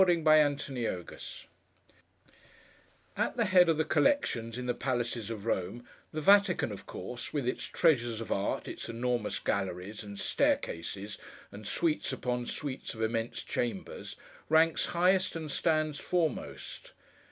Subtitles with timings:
[0.01, 0.25] At
[3.37, 7.47] the head of the collections in the palaces of Rome, the Vatican, of course, with
[7.47, 11.19] its treasures of art, its enormous galleries, and staircases,
[11.51, 14.15] and suites upon suites of immense chambers,
[14.49, 16.93] ranks highest and stands foremost.